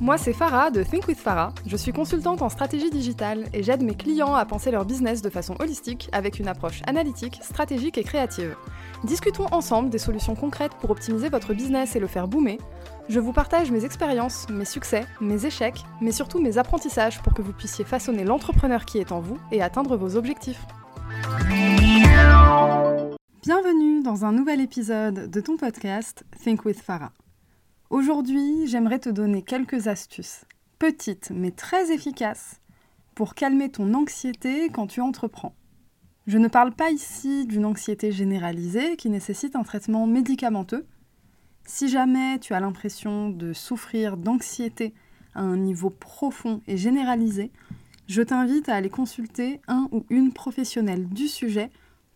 [0.00, 1.52] Moi c'est Farah de Think with Farah.
[1.66, 5.30] Je suis consultante en stratégie digitale et j'aide mes clients à penser leur business de
[5.30, 8.56] façon holistique avec une approche analytique, stratégique et créative.
[9.04, 12.58] Discutons ensemble des solutions concrètes pour optimiser votre business et le faire boomer.
[13.08, 17.42] Je vous partage mes expériences, mes succès, mes échecs, mais surtout mes apprentissages pour que
[17.42, 20.64] vous puissiez façonner l'entrepreneur qui est en vous et atteindre vos objectifs.
[23.42, 27.12] Bienvenue dans un nouvel épisode de ton podcast Think with Farah.
[27.92, 30.46] Aujourd'hui, j'aimerais te donner quelques astuces,
[30.78, 32.58] petites mais très efficaces,
[33.14, 35.54] pour calmer ton anxiété quand tu entreprends.
[36.26, 40.86] Je ne parle pas ici d'une anxiété généralisée qui nécessite un traitement médicamenteux.
[41.66, 44.94] Si jamais tu as l'impression de souffrir d'anxiété
[45.34, 47.52] à un niveau profond et généralisé,
[48.08, 51.70] je t'invite à aller consulter un ou une professionnelle du sujet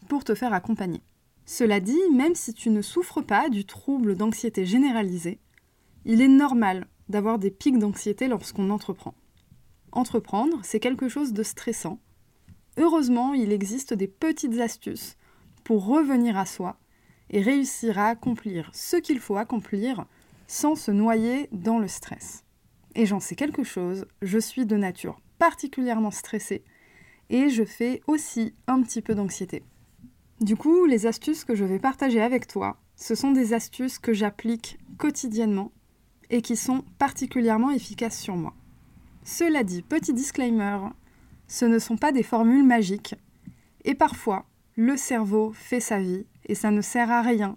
[0.09, 1.03] pour te faire accompagner.
[1.45, 5.39] Cela dit, même si tu ne souffres pas du trouble d'anxiété généralisée,
[6.09, 9.15] il est normal d'avoir des pics d'anxiété lorsqu'on entreprend.
[9.91, 11.99] Entreprendre, c'est quelque chose de stressant.
[12.77, 15.17] Heureusement, il existe des petites astuces
[15.65, 16.79] pour revenir à soi
[17.31, 20.07] et réussir à accomplir ce qu'il faut accomplir
[20.47, 22.45] sans se noyer dans le stress.
[22.95, 26.63] Et j'en sais quelque chose, je suis de nature particulièrement stressée
[27.31, 29.65] et je fais aussi un petit peu d'anxiété.
[30.41, 34.13] Du coup, les astuces que je vais partager avec toi, ce sont des astuces que
[34.13, 35.73] j'applique quotidiennement
[36.31, 38.55] et qui sont particulièrement efficaces sur moi.
[39.25, 40.79] Cela dit, petit disclaimer,
[41.49, 43.15] ce ne sont pas des formules magiques,
[43.85, 47.57] et parfois, le cerveau fait sa vie, et ça ne sert à rien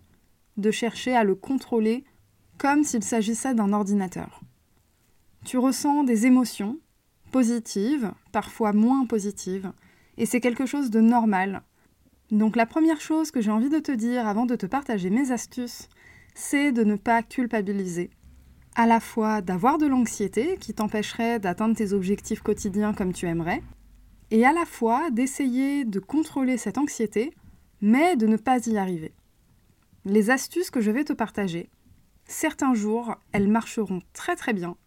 [0.58, 2.03] de chercher à le contrôler
[2.58, 4.42] comme s'il s'agissait d'un ordinateur.
[5.45, 6.78] Tu ressens des émotions,
[7.31, 9.72] positives, parfois moins positives,
[10.17, 11.64] et c'est quelque chose de normal.
[12.31, 15.31] Donc la première chose que j'ai envie de te dire avant de te partager mes
[15.31, 15.88] astuces,
[16.36, 18.12] c'est de ne pas culpabiliser
[18.80, 23.61] à la fois d'avoir de l'anxiété qui t'empêcherait d'atteindre tes objectifs quotidiens comme tu aimerais,
[24.31, 27.34] et à la fois d'essayer de contrôler cette anxiété,
[27.81, 29.12] mais de ne pas y arriver.
[30.06, 31.69] Les astuces que je vais te partager,
[32.23, 34.78] certains jours, elles marcheront très très bien,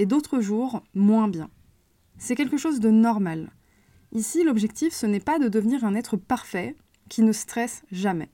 [0.00, 1.48] et d'autres jours, moins bien.
[2.18, 3.52] C'est quelque chose de normal.
[4.10, 6.74] Ici, l'objectif, ce n'est pas de devenir un être parfait
[7.08, 8.30] qui ne stresse jamais.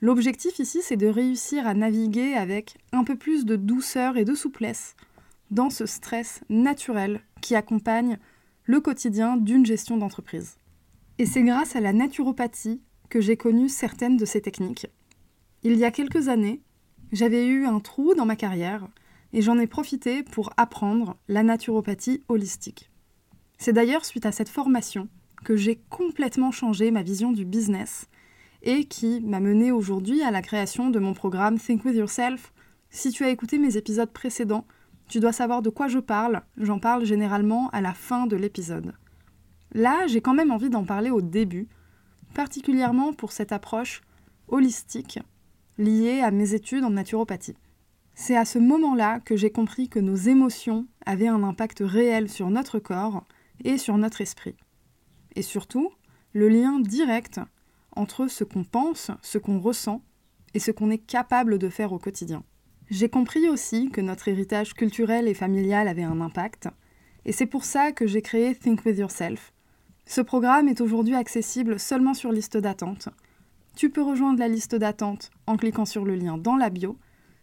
[0.00, 4.34] L'objectif ici, c'est de réussir à naviguer avec un peu plus de douceur et de
[4.34, 4.94] souplesse
[5.50, 8.18] dans ce stress naturel qui accompagne
[8.64, 10.58] le quotidien d'une gestion d'entreprise.
[11.18, 14.88] Et c'est grâce à la naturopathie que j'ai connu certaines de ces techniques.
[15.62, 16.60] Il y a quelques années,
[17.12, 18.86] j'avais eu un trou dans ma carrière
[19.32, 22.90] et j'en ai profité pour apprendre la naturopathie holistique.
[23.58, 25.08] C'est d'ailleurs suite à cette formation
[25.44, 28.08] que j'ai complètement changé ma vision du business
[28.62, 32.52] et qui m'a mené aujourd'hui à la création de mon programme Think With Yourself.
[32.90, 34.66] Si tu as écouté mes épisodes précédents,
[35.08, 38.92] tu dois savoir de quoi je parle, j'en parle généralement à la fin de l'épisode.
[39.72, 41.68] Là, j'ai quand même envie d'en parler au début,
[42.34, 44.02] particulièrement pour cette approche
[44.48, 45.18] holistique
[45.78, 47.56] liée à mes études en naturopathie.
[48.14, 52.48] C'est à ce moment-là que j'ai compris que nos émotions avaient un impact réel sur
[52.48, 53.24] notre corps
[53.64, 54.56] et sur notre esprit.
[55.34, 55.90] Et surtout,
[56.32, 57.40] le lien direct
[57.96, 60.02] entre ce qu'on pense, ce qu'on ressent
[60.54, 62.44] et ce qu'on est capable de faire au quotidien.
[62.88, 66.68] J'ai compris aussi que notre héritage culturel et familial avait un impact,
[67.24, 69.52] et c'est pour ça que j'ai créé Think With Yourself.
[70.06, 73.08] Ce programme est aujourd'hui accessible seulement sur liste d'attente.
[73.74, 76.96] Tu peux rejoindre la liste d'attente en cliquant sur le lien dans la bio.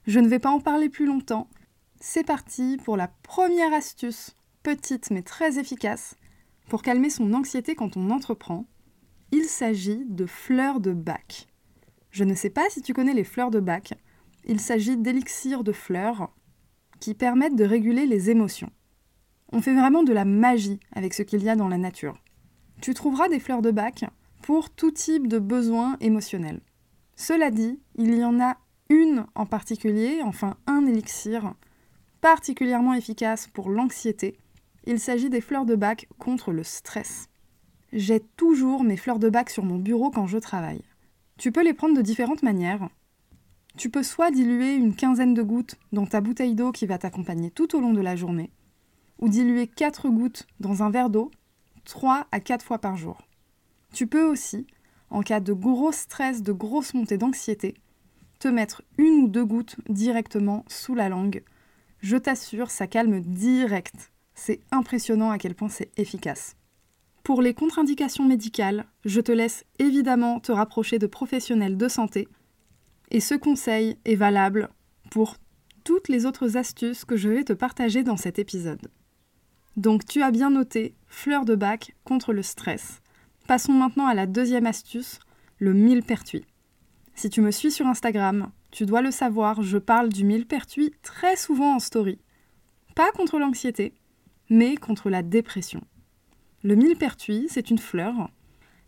[0.07, 1.49] Je ne vais pas en parler plus longtemps.
[1.99, 6.15] C'est parti pour la première astuce, petite mais très efficace,
[6.69, 8.65] pour calmer son anxiété quand on entreprend
[9.33, 11.47] il s'agit de fleurs de bac.
[12.11, 13.95] Je ne sais pas si tu connais les fleurs de bac.
[14.45, 16.31] Il s'agit d'élixirs de fleurs
[16.99, 18.69] qui permettent de réguler les émotions.
[19.51, 22.21] On fait vraiment de la magie avec ce qu'il y a dans la nature.
[22.79, 24.05] Tu trouveras des fleurs de bac
[24.43, 26.61] pour tout type de besoins émotionnels.
[27.15, 28.57] Cela dit, il y en a
[28.89, 31.55] une en particulier, enfin un élixir,
[32.21, 34.37] particulièrement efficace pour l'anxiété.
[34.85, 37.29] Il s'agit des fleurs de bac contre le stress.
[37.95, 40.81] J'ai toujours mes fleurs de bac sur mon bureau quand je travaille.
[41.37, 42.89] Tu peux les prendre de différentes manières.
[43.77, 47.51] Tu peux soit diluer une quinzaine de gouttes dans ta bouteille d'eau qui va t'accompagner
[47.51, 48.49] tout au long de la journée,
[49.19, 51.29] ou diluer 4 gouttes dans un verre d'eau
[51.85, 53.21] 3 à 4 fois par jour.
[53.93, 54.65] Tu peux aussi,
[55.11, 57.75] en cas de gros stress, de grosse montée d'anxiété,
[58.39, 61.43] te mettre une ou deux gouttes directement sous la langue.
[61.99, 64.11] Je t'assure, ça calme direct.
[64.33, 66.55] C'est impressionnant à quel point c'est efficace.
[67.23, 72.27] Pour les contre-indications médicales, je te laisse évidemment te rapprocher de professionnels de santé
[73.11, 74.69] et ce conseil est valable
[75.09, 75.37] pour
[75.85, 78.91] toutes les autres astuces que je vais te partager dans cet épisode.
[79.77, 83.01] Donc tu as bien noté fleur de bac contre le stress.
[83.47, 85.19] Passons maintenant à la deuxième astuce,
[85.59, 86.45] le millepertuis.
[87.15, 91.37] Si tu me suis sur Instagram, tu dois le savoir, je parle du millepertuis très
[91.37, 92.19] souvent en story.
[92.95, 93.93] Pas contre l'anxiété,
[94.49, 95.81] mais contre la dépression.
[96.65, 98.29] Le millepertuis, c'est une fleur.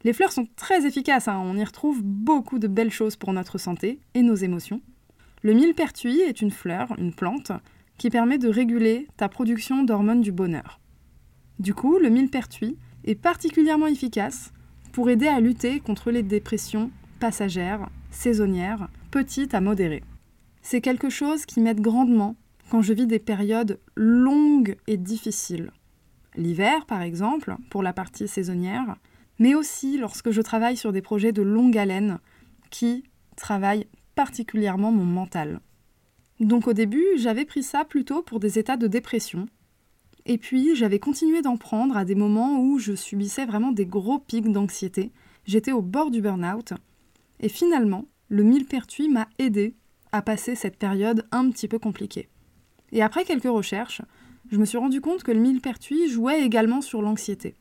[0.05, 1.41] Les fleurs sont très efficaces, hein.
[1.43, 4.79] on y retrouve beaucoup de belles choses pour notre santé et nos émotions.
[5.41, 7.51] Le millepertuis est une fleur, une plante,
[7.97, 10.79] qui permet de réguler ta production d'hormones du bonheur.
[11.59, 14.53] Du coup, le millepertuis est particulièrement efficace
[14.93, 20.03] pour aider à lutter contre les dépressions passagères, saisonnières, petites à modérées.
[20.61, 22.37] C'est quelque chose qui m'aide grandement
[22.71, 25.71] quand je vis des périodes longues et difficiles.
[26.35, 28.97] L'hiver, par exemple, pour la partie saisonnière,
[29.39, 32.19] mais aussi lorsque je travaille sur des projets de longue haleine
[32.69, 33.03] qui
[33.35, 35.59] travaillent particulièrement mon mental.
[36.39, 39.47] Donc au début, j'avais pris ça plutôt pour des états de dépression.
[40.25, 44.19] Et puis, j'avais continué d'en prendre à des moments où je subissais vraiment des gros
[44.19, 45.11] pics d'anxiété.
[45.45, 46.73] J'étais au bord du burn-out.
[47.39, 49.75] Et finalement, le millepertuis m'a aidé
[50.11, 52.27] à passer cette période un petit peu compliquée.
[52.91, 54.01] Et après quelques recherches,
[54.51, 57.55] je me suis rendu compte que le millepertuis jouait également sur l'anxiété.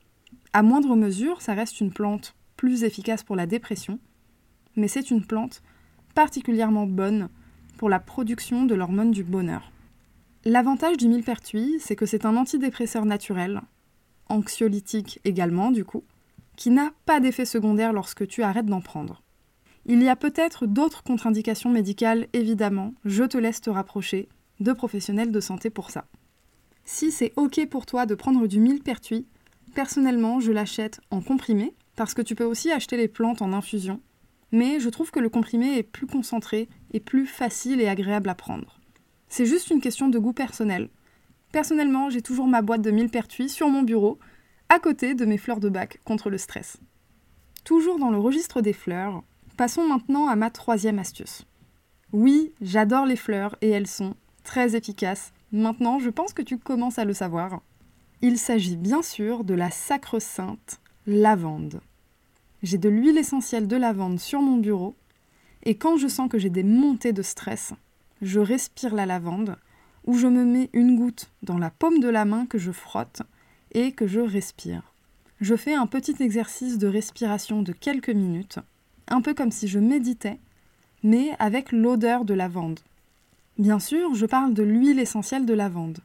[0.52, 3.98] À moindre mesure, ça reste une plante plus efficace pour la dépression,
[4.76, 5.62] mais c'est une plante
[6.14, 7.28] particulièrement bonne
[7.76, 9.72] pour la production de l'hormone du bonheur.
[10.44, 13.62] L'avantage du millepertuis, c'est que c'est un antidépresseur naturel,
[14.28, 16.04] anxiolytique également du coup,
[16.56, 19.22] qui n'a pas d'effet secondaire lorsque tu arrêtes d'en prendre.
[19.86, 24.28] Il y a peut-être d'autres contre-indications médicales, évidemment, je te laisse te rapprocher
[24.60, 26.06] de professionnels de santé pour ça.
[26.84, 29.26] Si c'est ok pour toi de prendre du millepertuis,
[29.74, 34.00] personnellement je l'achète en comprimé, parce que tu peux aussi acheter les plantes en infusion,
[34.52, 38.34] mais je trouve que le comprimé est plus concentré et plus facile et agréable à
[38.34, 38.80] prendre.
[39.28, 40.90] C'est juste une question de goût personnel.
[41.52, 44.18] Personnellement, j'ai toujours ma boîte de millepertuis sur mon bureau,
[44.68, 46.78] à côté de mes fleurs de bac contre le stress.
[47.64, 49.22] Toujours dans le registre des fleurs,
[49.56, 51.44] passons maintenant à ma troisième astuce.
[52.12, 54.14] Oui, j'adore les fleurs et elles sont
[54.44, 55.32] très efficaces.
[55.54, 57.62] Maintenant, je pense que tu commences à le savoir.
[58.22, 61.80] Il s'agit bien sûr de la sacre-sainte lavande.
[62.64, 64.96] J'ai de l'huile essentielle de lavande sur mon bureau
[65.62, 67.72] et quand je sens que j'ai des montées de stress,
[68.20, 69.56] je respire la lavande
[70.06, 73.22] ou je me mets une goutte dans la paume de la main que je frotte
[73.70, 74.92] et que je respire.
[75.40, 78.58] Je fais un petit exercice de respiration de quelques minutes,
[79.06, 80.40] un peu comme si je méditais,
[81.04, 82.80] mais avec l'odeur de lavande.
[83.58, 85.98] Bien sûr, je parle de l'huile essentielle de lavande.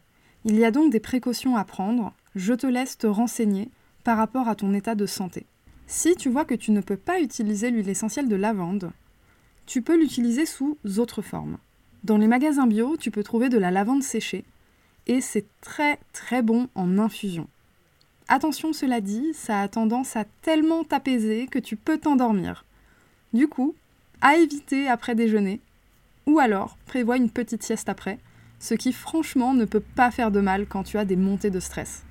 [0.46, 3.69] Il y a donc des précautions à prendre, je te laisse te renseigner
[4.04, 5.48] par rapport à ton état de santé.
[5.88, 8.92] Si tu vois que tu ne peux pas utiliser l'huile essentielle de lavande,
[9.66, 11.57] tu peux l'utiliser sous autres formes.
[12.04, 14.45] Dans les magasins bio, tu peux trouver de la lavande séchée
[15.07, 17.48] et c'est très très bon en infusion.
[18.28, 22.63] Attention, cela dit, ça a tendance à tellement t'apaiser que tu peux t'endormir.
[23.34, 23.74] Du coup,
[24.22, 25.62] à éviter après déjeuner,
[26.25, 28.19] ou alors prévois une petite sieste après,
[28.60, 31.60] ce qui franchement ne peut pas faire de mal quand tu as des montées de
[31.60, 32.04] stress.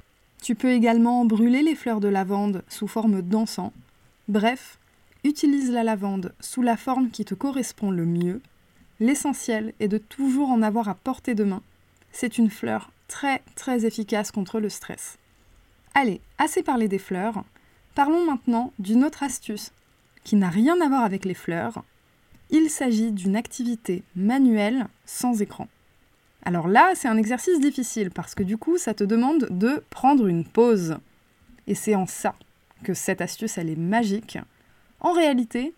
[0.43, 3.73] Tu peux également brûler les fleurs de lavande sous forme d'encens.
[4.29, 4.79] Bref,
[5.25, 8.41] utilise la lavande sous la forme qui te correspond le mieux.
[9.01, 11.63] L'essentiel est de toujours en avoir à portée de main.
[12.13, 15.19] C'est une fleur très très efficace contre le stress.
[15.95, 17.45] Allez, assez parlé des fleurs.
[17.95, 19.73] Parlons maintenant d'une autre astuce
[20.25, 21.83] qui n'a rien à voir avec les fleurs.
[22.51, 25.69] Il s'agit d'une activité manuelle sans écran.
[26.43, 30.27] Alors là, c'est un exercice difficile parce que du coup, ça te demande de prendre
[30.27, 30.97] une pause.
[31.67, 32.35] Et c'est en ça
[32.85, 34.39] que cette astuce, elle est magique.
[35.01, 35.75] En réalité,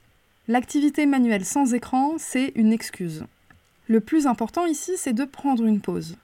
[0.47, 3.25] l'activité manuelle sans écran, c'est une excuse.
[3.89, 6.17] Le plus important ici, c'est de prendre une pause.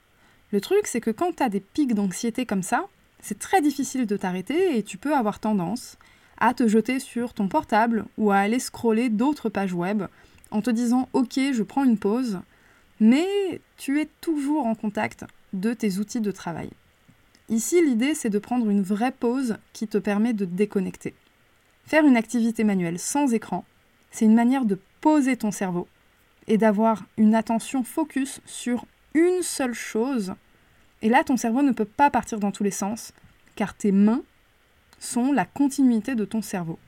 [0.51, 2.87] Le truc, c'est que quand tu as des pics d'anxiété comme ça,
[3.19, 5.97] c'est très difficile de t'arrêter et tu peux avoir tendance
[6.37, 10.03] à te jeter sur ton portable ou à aller scroller d'autres pages web
[10.51, 12.39] en te disant Ok, je prends une pause,
[12.99, 16.69] mais tu es toujours en contact de tes outils de travail.
[17.49, 21.13] Ici, l'idée, c'est de prendre une vraie pause qui te permet de déconnecter.
[21.85, 23.63] Faire une activité manuelle sans écran,
[24.11, 25.87] c'est une manière de poser ton cerveau
[26.47, 30.33] et d'avoir une attention focus sur une seule chose.
[31.01, 33.13] Et là, ton cerveau ne peut pas partir dans tous les sens,
[33.55, 34.23] car tes mains
[34.99, 36.79] sont la continuité de ton cerveau.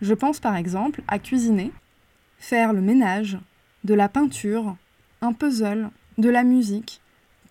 [0.00, 1.72] Je pense par exemple à cuisiner,
[2.44, 3.38] faire le ménage,
[3.84, 4.76] de la peinture,
[5.22, 7.00] un puzzle, de la musique,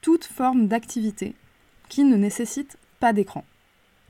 [0.01, 1.33] toute forme d'activité
[1.89, 3.43] qui ne nécessite pas d'écran.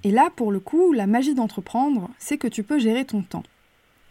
[0.03, 3.43] Et là, pour le coup, la magie d'entreprendre, c'est que tu peux gérer ton temps.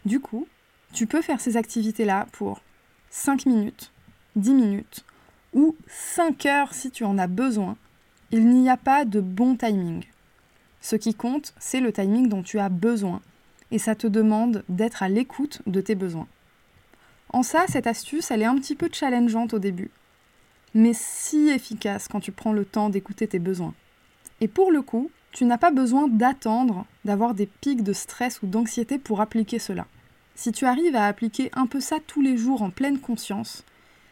[0.05, 0.47] Du coup,
[0.93, 2.61] tu peux faire ces activités-là pour
[3.11, 3.91] 5 minutes,
[4.35, 5.05] 10 minutes,
[5.53, 7.77] ou 5 heures si tu en as besoin,
[8.31, 10.03] il n'y a pas de bon timing.
[10.81, 13.21] Ce qui compte, c'est le timing dont tu as besoin,
[13.69, 16.27] et ça te demande d'être à l'écoute de tes besoins.
[17.33, 19.89] En ça, cette astuce, elle est un petit peu challengeante au début,
[20.75, 23.73] mais si efficace quand tu prends le temps d'écouter tes besoins.
[24.39, 28.47] Et pour le coup, tu n'as pas besoin d'attendre d'avoir des pics de stress ou
[28.47, 29.87] d'anxiété pour appliquer cela.
[30.35, 33.63] Si tu arrives à appliquer un peu ça tous les jours en pleine conscience,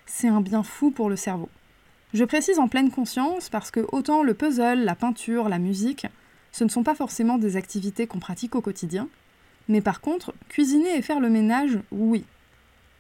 [0.07, 1.49] c'est un bien fou pour le cerveau.
[2.15, 6.07] Je précise en pleine conscience parce que autant le puzzle, la peinture, la musique,
[6.51, 9.07] ce ne sont pas forcément des activités qu'on pratique au quotidien,
[9.67, 12.25] mais par contre, cuisiner et faire le ménage, oui.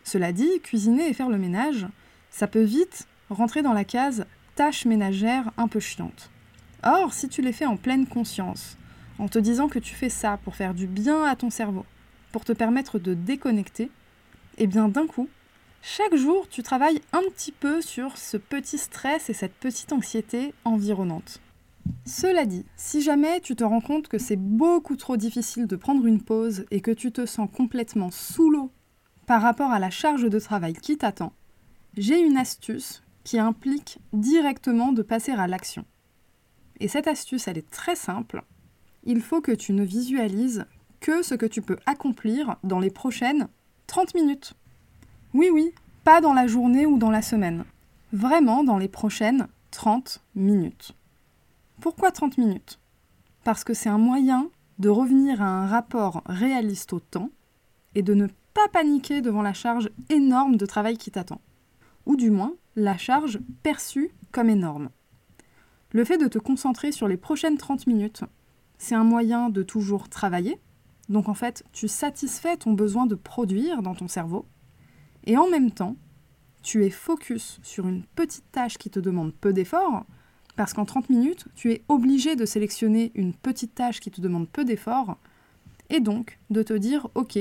[0.03, 1.87] Cela dit, cuisiner et faire le ménage,
[2.29, 6.29] ça peut vite rentrer dans la case tâche ménagère un peu chiante.
[6.83, 8.77] Or, si tu les fais en pleine conscience,
[9.19, 11.85] en te disant que tu fais ça pour faire du bien à ton cerveau,
[12.31, 13.83] pour te permettre de déconnecter,
[14.57, 15.29] et eh bien d'un coup,
[15.81, 20.53] chaque jour, tu travailles un petit peu sur ce petit stress et cette petite anxiété
[20.65, 21.39] environnante.
[22.05, 26.05] Cela dit, si jamais tu te rends compte que c'est beaucoup trop difficile de prendre
[26.05, 28.71] une pause et que tu te sens complètement sous l'eau
[29.25, 31.33] par rapport à la charge de travail qui t'attend,
[31.95, 35.85] j'ai une astuce qui implique directement de passer à l'action.
[36.79, 38.43] Et cette astuce, elle est très simple.
[39.03, 40.65] Il faut que tu ne visualises
[40.99, 43.47] que ce que tu peux accomplir dans les prochaines
[43.87, 44.53] 30 minutes.
[45.33, 45.73] Oui, oui,
[46.03, 47.65] pas dans la journée ou dans la semaine.
[48.13, 50.93] Vraiment dans les prochaines 30 minutes.
[51.79, 52.79] Pourquoi 30 minutes?
[53.43, 54.49] Parce que c'est un moyen
[54.79, 57.29] de revenir à un rapport réaliste au temps
[57.95, 61.41] et de ne pas paniquer devant la charge énorme de travail qui t'attend.
[62.05, 64.89] Ou du moins, la charge perçue comme énorme.
[65.91, 68.23] Le fait de te concentrer sur les prochaines 30 minutes,
[68.77, 70.59] c'est un moyen de toujours travailler,
[71.09, 74.45] donc en fait, tu satisfais ton besoin de produire dans ton cerveau.
[75.25, 75.97] Et en même temps,
[76.63, 80.05] tu es focus sur une petite tâche qui te demande peu d'efforts,
[80.55, 84.47] parce qu'en 30 minutes, tu es obligé de sélectionner une petite tâche qui te demande
[84.47, 85.17] peu d'efforts,
[85.89, 87.39] et donc de te dire, ok,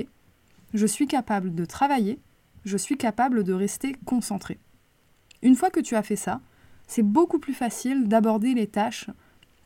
[0.74, 2.18] je suis capable de travailler,
[2.64, 4.58] je suis capable de rester concentré.
[5.42, 6.40] Une fois que tu as fait ça,
[6.86, 9.08] c'est beaucoup plus facile d'aborder les tâches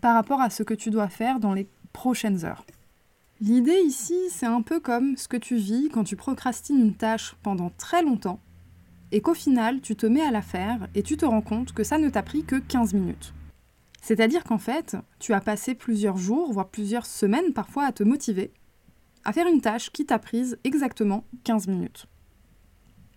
[0.01, 2.65] par rapport à ce que tu dois faire dans les prochaines heures.
[3.41, 7.35] L'idée ici, c'est un peu comme ce que tu vis quand tu procrastines une tâche
[7.43, 8.41] pendant très longtemps
[9.11, 11.85] et qu'au final, tu te mets à la faire et tu te rends compte que
[11.85, 13.35] ça ne t'a pris que 15 minutes.
[14.01, 18.53] C'est-à-dire qu'en fait, tu as passé plusieurs jours, voire plusieurs semaines parfois à te motiver
[19.25, 22.07] à faire une tâche qui t'a prise exactement 15 minutes.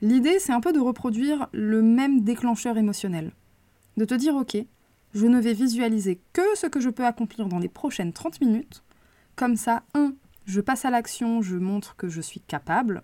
[0.02, 3.32] L'idée, c'est un peu de reproduire le même déclencheur émotionnel.
[3.98, 4.58] De te dire, ok,
[5.14, 8.84] je ne vais visualiser que ce que je peux accomplir dans les prochaines 30 minutes,
[9.36, 10.14] comme ça, 1.
[10.46, 13.04] Je passe à l'action, je montre que je suis capable.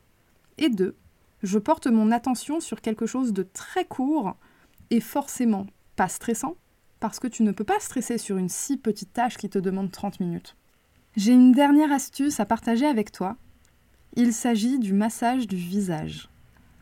[0.58, 0.96] Et 2.
[1.42, 4.38] Je porte mon attention sur quelque chose de très court
[4.92, 6.56] et forcément pas stressant,
[7.00, 9.92] parce que tu ne peux pas stresser sur une si petite tâche qui te demande
[9.92, 10.56] 30 minutes.
[11.16, 13.36] J'ai une dernière astuce à partager avec toi.
[14.16, 16.30] Il s'agit du massage du visage.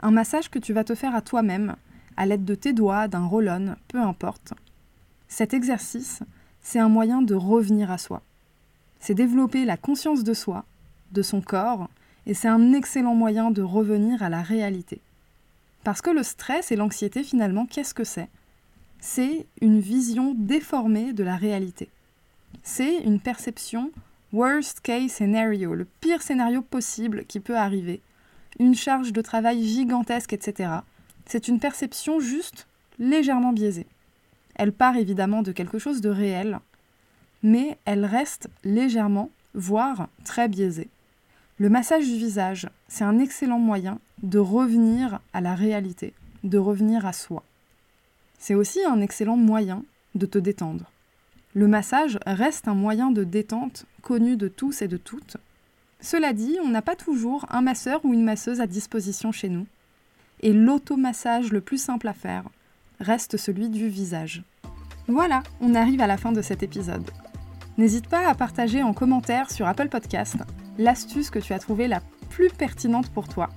[0.02, 1.76] Un massage que tu vas te faire à toi-même,
[2.18, 4.54] à l'aide de tes doigts, d'un roll-on, peu importe.
[5.28, 6.24] Cet exercice,
[6.62, 8.22] c'est un moyen de revenir à soi
[9.02, 10.64] c'est développer la conscience de soi,
[11.12, 11.90] de son corps,
[12.28, 15.02] et c'est un excellent moyen de revenir à la réalité.
[15.84, 18.30] Parce que le stress et l'anxiété, finalement, qu'est-ce que c'est?
[19.00, 21.90] C'est une vision déformée de la réalité.
[22.62, 23.92] C'est une perception
[24.34, 28.02] worst case scenario, le pire scénario possible qui peut arriver,
[28.60, 30.70] une charge de travail gigantesque, etc.
[31.26, 32.68] C'est une perception juste
[33.00, 33.88] légèrement biaisée.
[34.56, 36.60] Elle part évidemment de quelque chose de réel,
[37.44, 40.90] mais elle reste légèrement, voire très biaisée.
[41.58, 47.06] Le massage du visage, c'est un excellent moyen de revenir à la réalité, de revenir
[47.06, 47.44] à soi.
[48.40, 49.84] C'est aussi un excellent moyen
[50.16, 50.92] de te détendre.
[51.54, 55.38] Le massage reste un moyen de détente connu de tous et de toutes.
[56.00, 59.68] Cela dit, on n'a pas toujours un masseur ou une masseuse à disposition chez nous.
[60.42, 62.46] Et l'automassage le plus simple à faire
[63.00, 64.44] reste celui du visage.
[65.08, 67.10] Voilà, on arrive à la fin de cet épisode.
[67.78, 70.38] N'hésite pas à partager en commentaire sur Apple Podcast
[70.78, 73.50] l'astuce que tu as trouvée la plus pertinente pour toi.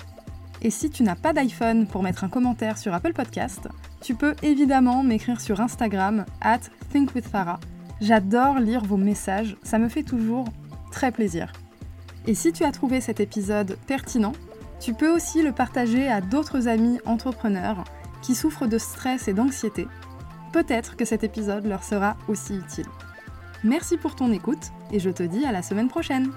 [0.62, 3.68] Et si tu n'as pas d'iPhone pour mettre un commentaire sur Apple Podcast,
[4.00, 6.60] tu peux évidemment m'écrire sur Instagram at
[6.90, 7.60] thinkwithfarah.
[8.04, 10.44] J'adore lire vos messages, ça me fait toujours
[10.92, 11.54] très plaisir.
[12.26, 14.34] Et si tu as trouvé cet épisode pertinent,
[14.78, 17.82] tu peux aussi le partager à d'autres amis entrepreneurs
[18.20, 19.88] qui souffrent de stress et d'anxiété.
[20.52, 22.88] Peut-être que cet épisode leur sera aussi utile.
[23.62, 26.30] Merci pour ton écoute et je te dis à la semaine prochaine.